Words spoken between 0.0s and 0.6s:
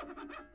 Ha ha ha ha!